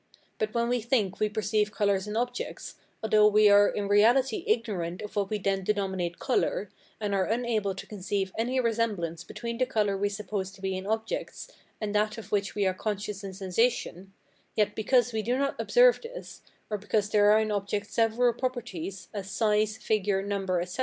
But 0.39 0.51
when 0.55 0.67
we 0.67 0.81
think 0.81 1.19
we 1.19 1.29
perceive 1.29 1.71
colours 1.71 2.07
in 2.07 2.17
objects, 2.17 2.73
although 3.03 3.27
we 3.27 3.49
are 3.49 3.67
in 3.69 3.87
reality 3.87 4.43
ignorant 4.47 4.99
of 5.03 5.15
what 5.15 5.29
we 5.29 5.37
then 5.37 5.63
denominate 5.63 6.17
colour, 6.17 6.71
and 6.99 7.13
are 7.13 7.25
unable 7.25 7.75
to 7.75 7.85
conceive 7.85 8.33
any 8.35 8.59
resemblance 8.59 9.23
between 9.23 9.59
the 9.59 9.67
colour 9.67 9.95
we 9.95 10.09
suppose 10.09 10.49
to 10.53 10.61
be 10.61 10.75
in 10.75 10.87
objects, 10.87 11.49
and 11.79 11.93
that 11.93 12.17
of 12.17 12.31
which 12.31 12.55
we 12.55 12.65
are 12.65 12.73
conscious 12.73 13.23
in 13.23 13.35
sensation, 13.35 14.11
yet 14.55 14.73
because 14.73 15.13
we 15.13 15.21
do 15.21 15.37
not 15.37 15.55
observe 15.61 16.01
this, 16.01 16.41
or 16.71 16.79
because 16.79 17.11
there 17.11 17.29
are 17.31 17.37
in 17.39 17.51
objects 17.51 17.93
several 17.93 18.33
properties, 18.33 19.07
as 19.13 19.29
size, 19.29 19.77
figure, 19.77 20.23
number, 20.23 20.59
etc. 20.61 20.79